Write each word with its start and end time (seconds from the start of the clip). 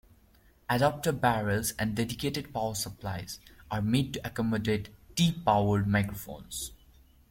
Adapter 0.67 1.11
barrels, 1.11 1.73
and 1.77 1.95
dedicated 1.95 2.51
power 2.51 2.73
supplies, 2.73 3.37
are 3.69 3.83
made 3.83 4.15
to 4.15 4.27
accommodate 4.27 4.89
T 5.15 5.31
powered 5.31 5.85
microphones. 5.87 6.71